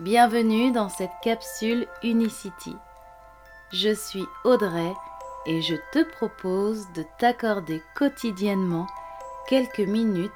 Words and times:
Bienvenue 0.00 0.72
dans 0.72 0.88
cette 0.88 1.12
capsule 1.22 1.86
Unicity. 2.02 2.74
Je 3.72 3.94
suis 3.94 4.24
Audrey 4.42 4.92
et 5.46 5.62
je 5.62 5.76
te 5.92 6.02
propose 6.02 6.88
de 6.96 7.04
t'accorder 7.20 7.80
quotidiennement 7.94 8.88
quelques 9.48 9.78
minutes 9.78 10.32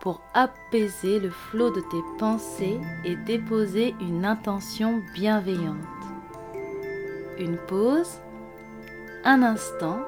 pour 0.00 0.22
apaiser 0.32 1.20
le 1.20 1.28
flot 1.28 1.70
de 1.70 1.82
tes 1.82 2.02
pensées 2.18 2.80
et 3.04 3.14
déposer 3.14 3.94
une 4.00 4.24
intention 4.24 5.02
bienveillante. 5.12 5.76
Une 7.38 7.58
pause, 7.58 8.22
un 9.22 9.42
instant 9.42 9.98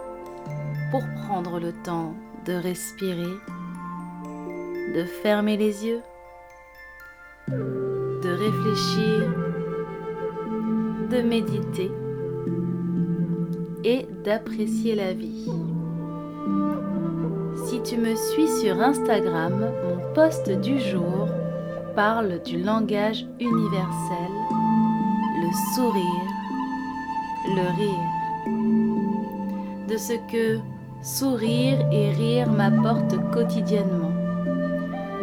pour 0.90 1.02
prendre 1.26 1.60
le 1.60 1.74
temps 1.82 2.14
de 2.46 2.54
respirer, 2.54 3.36
de 4.94 5.04
fermer 5.04 5.58
les 5.58 5.84
yeux, 5.84 6.00
de 8.22 8.30
réfléchir, 8.30 9.34
de 11.10 11.22
méditer 11.22 11.90
et 13.84 14.06
d'apprécier 14.24 14.94
la 14.94 15.12
vie. 15.12 15.50
Si 17.66 17.80
tu 17.82 17.96
me 17.98 18.14
suis 18.14 18.48
sur 18.48 18.80
Instagram, 18.80 19.70
mon 19.84 20.14
post 20.14 20.50
du 20.50 20.78
jour 20.78 21.28
parle 21.94 22.40
du 22.42 22.62
langage 22.62 23.26
universel, 23.40 24.32
le 25.42 25.50
sourire, 25.74 26.30
le 27.54 27.66
rire, 27.78 28.12
de 29.88 29.96
ce 29.96 30.14
que 30.30 30.58
sourire 31.02 31.78
et 31.92 32.10
rire 32.10 32.50
m'apportent 32.50 33.18
quotidiennement, 33.32 34.25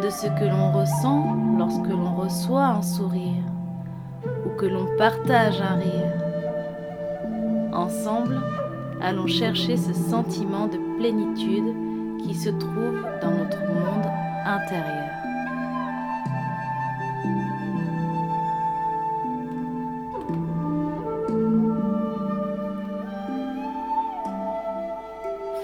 de 0.04 0.10
ce 0.10 0.26
que 0.26 0.44
l'on 0.44 0.70
ressent 0.70 1.34
lorsque 1.56 1.88
l'on 1.88 2.14
reçoit 2.14 2.66
un 2.66 2.82
sourire 2.82 3.42
ou 4.44 4.50
que 4.58 4.66
l'on 4.66 4.86
partage 4.98 5.62
un 5.62 5.76
rire. 5.76 6.12
Ensemble, 7.72 8.38
allons 9.00 9.26
chercher 9.26 9.78
ce 9.78 9.94
sentiment 9.94 10.66
de 10.66 10.76
plénitude 10.98 11.74
qui 12.22 12.34
se 12.34 12.50
trouve 12.50 13.00
dans 13.22 13.30
notre 13.30 13.60
monde 13.60 14.04
intérieur. 14.44 15.08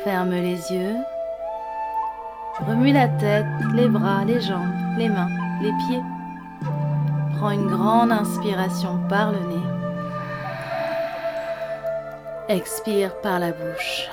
Ferme 0.02 0.30
les 0.30 0.72
yeux. 0.72 1.19
Remue 2.68 2.92
la 2.92 3.08
tête, 3.08 3.46
les 3.74 3.88
bras, 3.88 4.24
les 4.24 4.40
jambes, 4.40 4.74
les 4.98 5.08
mains, 5.08 5.30
les 5.62 5.72
pieds. 5.86 6.02
Prends 7.36 7.52
une 7.52 7.68
grande 7.68 8.12
inspiration 8.12 8.98
par 9.08 9.32
le 9.32 9.38
nez. 9.38 9.66
Expire 12.48 13.14
par 13.22 13.38
la 13.38 13.52
bouche. 13.52 14.08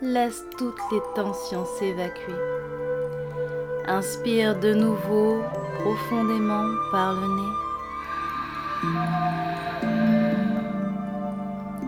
Laisse 0.00 0.44
toutes 0.56 0.80
les 0.92 1.00
tensions 1.16 1.64
s'évacuer. 1.78 2.34
Inspire 3.88 4.54
de 4.60 4.74
nouveau 4.74 5.42
profondément 5.80 6.66
par 6.92 7.14
le 7.14 7.26
nez. 7.26 7.52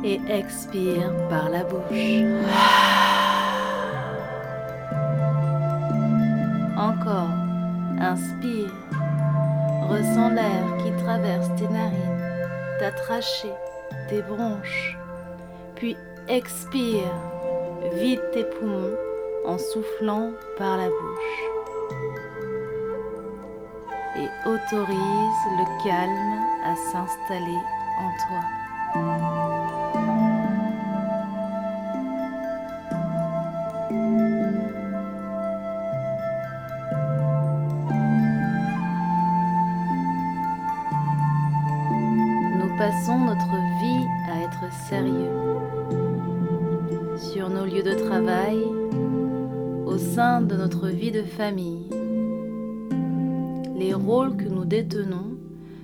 Et 0.02 0.20
expire 0.28 1.12
par 1.28 1.50
la 1.50 1.64
bouche. 1.64 2.24
Encore. 6.76 7.30
Inspire. 8.00 8.72
Ressens 9.88 10.30
l'air 10.30 10.64
qui 10.78 11.04
traverse 11.04 11.48
tes 11.56 11.68
narines, 11.68 12.48
ta 12.78 12.90
trachée, 12.92 13.52
tes 14.08 14.22
bronches. 14.22 14.96
Puis 15.74 15.96
expire 16.28 17.12
Vide 17.94 18.20
tes 18.32 18.44
poumons 18.44 18.94
en 19.46 19.56
soufflant 19.56 20.32
par 20.58 20.76
la 20.76 20.88
bouche. 20.88 21.42
Et 24.16 24.48
autorise 24.48 25.42
le 25.58 25.84
calme 25.84 26.44
à 26.62 26.76
s'installer 26.76 27.62
en 27.98 28.10
toi. 28.28 28.59
Nous 28.92 28.98
passons 42.76 43.18
notre 43.18 43.54
vie 43.80 44.04
à 44.28 44.42
être 44.42 44.72
sérieux 44.88 45.30
sur 47.16 47.48
nos 47.48 47.64
lieux 47.64 47.84
de 47.84 47.94
travail, 47.94 48.58
au 49.86 49.98
sein 49.98 50.40
de 50.40 50.56
notre 50.56 50.88
vie 50.88 51.12
de 51.12 51.22
famille. 51.22 51.88
Les 53.76 53.94
rôles 53.94 54.36
que 54.36 54.48
nous 54.48 54.64
détenons 54.64 55.36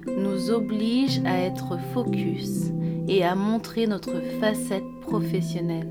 nous 0.06 0.50
obligent 0.50 1.22
à 1.24 1.38
être 1.38 1.78
focus 1.94 2.72
et 3.08 3.24
à 3.24 3.34
montrer 3.34 3.86
notre 3.86 4.20
facette 4.40 4.84
professionnelle. 5.02 5.90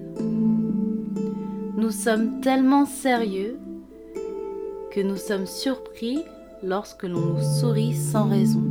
Nous 1.77 1.91
sommes 1.91 2.41
tellement 2.41 2.85
sérieux 2.85 3.59
que 4.91 5.01
nous 5.01 5.17
sommes 5.17 5.45
surpris 5.45 6.23
lorsque 6.63 7.03
l'on 7.03 7.19
nous 7.19 7.59
sourit 7.59 7.95
sans 7.95 8.27
raison. 8.27 8.63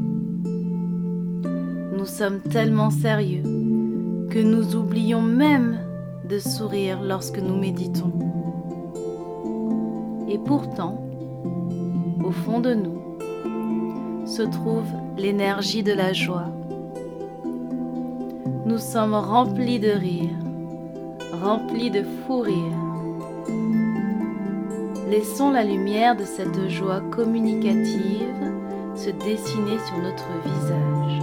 Nous 1.97 2.06
sommes 2.06 2.41
tellement 2.41 2.91
sérieux 2.91 3.43
que 4.31 4.38
nous 4.43 4.75
oublions 4.75 5.22
même 5.22 5.78
de 6.28 6.38
sourire 6.38 7.03
lorsque 7.03 7.38
nous 7.38 7.56
méditons. 7.56 8.12
Et 10.28 10.38
pourtant, 10.38 11.06
au 12.25 12.31
fond 12.31 12.61
de 12.61 12.75
nous, 12.75 13.05
se 14.26 14.43
trouve 14.43 14.88
l'énergie 15.16 15.82
de 15.82 15.93
la 15.93 16.12
joie. 16.12 16.49
Nous 18.66 18.78
sommes 18.78 19.14
remplis 19.14 19.78
de 19.78 19.91
rire, 19.91 20.38
remplis 21.42 21.91
de 21.91 22.02
fou 22.02 22.41
rire. 22.41 22.78
Laissons 25.10 25.50
la 25.50 25.62
lumière 25.64 26.16
de 26.16 26.25
cette 26.25 26.70
joie 26.70 27.02
communicative 27.10 28.34
se 28.94 29.10
dessiner 29.10 29.78
sur 29.86 29.98
notre 29.98 30.28
visage. 30.47 31.22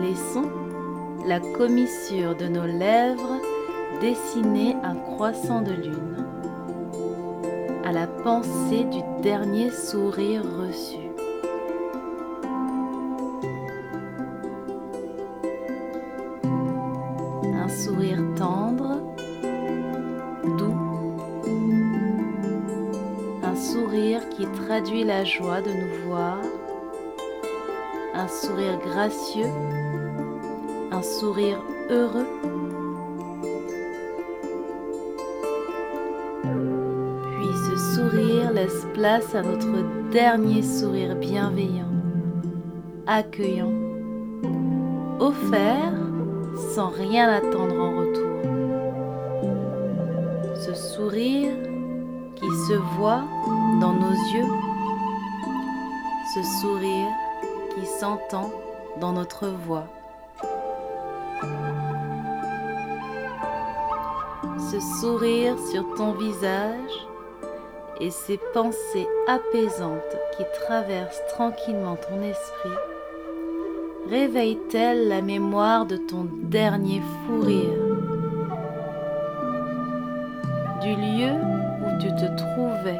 Laissons 0.00 0.48
la 1.26 1.40
commissure 1.40 2.36
de 2.36 2.46
nos 2.46 2.66
lèvres 2.66 3.40
dessiner 4.00 4.76
un 4.84 4.94
croissant 4.94 5.62
de 5.62 5.72
lune 5.72 6.24
à 7.84 7.90
la 7.90 8.06
pensée 8.06 8.84
du 8.84 9.00
dernier 9.22 9.70
sourire 9.70 10.42
reçu. 10.60 11.11
Traduit 24.72 25.04
la 25.04 25.22
joie 25.22 25.60
de 25.60 25.68
nous 25.68 26.08
voir, 26.08 26.38
un 28.14 28.26
sourire 28.26 28.78
gracieux 28.78 29.50
un 30.90 31.02
sourire 31.02 31.58
heureux. 31.90 32.26
Puis 37.34 37.52
ce 37.66 37.76
sourire 37.94 38.50
laisse 38.52 38.86
place 38.94 39.34
à 39.34 39.42
notre 39.42 40.08
dernier 40.10 40.62
sourire 40.62 41.16
bienveillant, 41.16 41.92
accueillant, 43.06 43.74
offert 45.20 45.92
sans 46.74 46.88
rien 46.88 47.28
attendre 47.28 47.78
en 47.78 47.98
retour. 47.98 48.38
Ce 50.56 50.72
sourire 50.72 51.71
qui 52.42 52.50
se 52.66 52.74
voit 52.96 53.22
dans 53.80 53.92
nos 53.92 54.10
yeux, 54.34 54.48
ce 56.34 56.42
sourire 56.60 57.08
qui 57.74 57.86
s'entend 57.86 58.50
dans 59.00 59.12
notre 59.12 59.46
voix. 59.46 59.86
Ce 64.58 64.80
sourire 65.00 65.56
sur 65.70 65.84
ton 65.94 66.12
visage 66.12 67.06
et 68.00 68.10
ces 68.10 68.40
pensées 68.52 69.06
apaisantes 69.28 70.16
qui 70.36 70.42
traversent 70.64 71.22
tranquillement 71.28 71.96
ton 71.96 72.22
esprit 72.22 72.70
réveillent-elles 74.10 75.06
la 75.06 75.22
mémoire 75.22 75.86
de 75.86 75.96
ton 75.96 76.26
dernier 76.42 77.00
fou 77.00 77.40
rire, 77.40 77.78
du 80.82 80.96
lieu 80.96 81.61
tu 82.02 82.08
te 82.16 82.26
trouvais. 82.36 82.98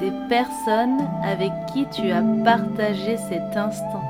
Des 0.00 0.12
personnes 0.28 0.98
avec 1.24 1.52
qui 1.72 1.86
tu 1.86 2.10
as 2.10 2.22
partagé 2.44 3.16
cet 3.16 3.56
instant. 3.56 4.02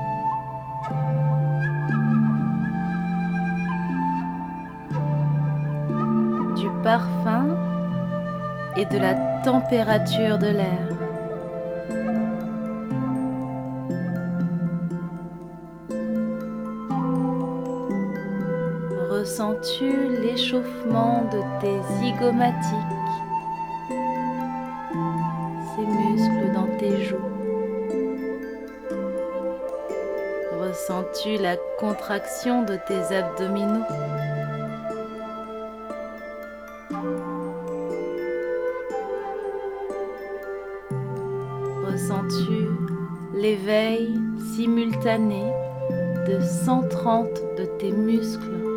Du 6.57 6.69
parfum 6.83 7.55
et 8.75 8.85
de 8.85 8.97
la 8.97 9.13
température 9.43 10.39
de 10.39 10.47
l'air. 10.47 10.98
Ressens-tu 19.29 19.91
l'échauffement 20.23 21.21
de 21.31 21.37
tes 21.61 21.79
zygomatiques? 21.99 22.73
Muscles 25.77 26.51
dans 26.51 26.67
tes 26.79 27.03
joues. 27.03 27.17
Ressens-tu 30.59 31.37
la 31.37 31.57
contraction 31.77 32.63
de 32.63 32.79
tes 32.87 33.15
abdominaux? 33.15 33.85
Ressens-tu 41.85 42.67
l'éveil 43.35 44.19
simultané 44.55 45.43
de 46.27 46.39
130 46.41 47.27
de 47.59 47.65
tes 47.77 47.91
muscles? 47.91 48.68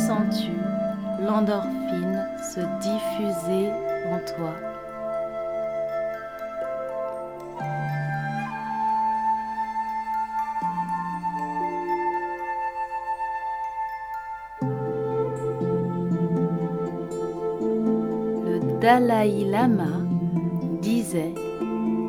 Ressens-tu 0.00 0.52
l'endorphine 1.22 2.24
se 2.54 2.60
diffuser 2.80 3.68
en 4.10 4.18
toi? 4.24 4.54
Le 18.46 18.80
Dalai 18.80 19.44
Lama 19.44 19.84
disait 20.80 21.34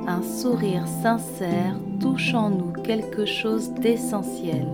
Un 0.07 0.23
sourire 0.23 0.87
sincère 0.87 1.75
touche 1.99 2.33
en 2.33 2.51
nous 2.51 2.71
quelque 2.83 3.25
chose 3.25 3.71
d'essentiel. 3.73 4.67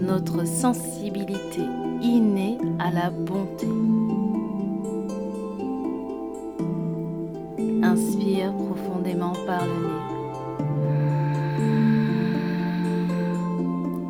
Notre 0.00 0.46
sensibilité 0.46 1.62
innée 2.02 2.58
à 2.78 2.90
la 2.90 3.10
bonté. 3.10 3.68
Inspire 7.82 8.52
profondément 8.54 9.32
par 9.46 9.64
le 9.66 9.72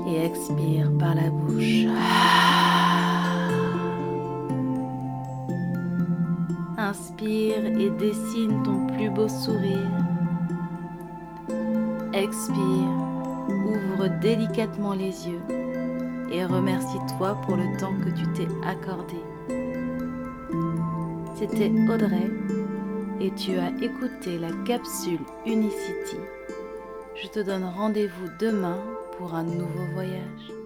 nez 0.06 0.12
et 0.12 0.24
expire 0.24 0.90
par 0.98 1.14
la 1.14 1.30
bouche. 1.30 1.86
Inspire 6.76 7.66
et 7.66 7.90
dessine 7.90 8.62
ton 8.62 8.86
plus 8.86 9.10
beau 9.10 9.28
sourire. 9.28 9.90
Expire, 12.12 12.88
ouvre 13.48 14.08
délicatement 14.20 14.94
les 14.94 15.28
yeux 15.28 15.57
et 16.30 16.44
remercie-toi 16.44 17.36
pour 17.46 17.56
le 17.56 17.76
temps 17.78 17.94
que 18.04 18.10
tu 18.10 18.26
t'es 18.32 18.48
accordé. 18.66 19.16
C'était 21.34 21.70
Audrey 21.88 22.30
et 23.20 23.30
tu 23.32 23.58
as 23.58 23.70
écouté 23.82 24.38
la 24.38 24.50
capsule 24.64 25.20
Unicity. 25.46 26.16
Je 27.20 27.28
te 27.28 27.40
donne 27.40 27.64
rendez-vous 27.64 28.28
demain 28.40 28.78
pour 29.16 29.34
un 29.34 29.44
nouveau 29.44 29.84
voyage. 29.94 30.57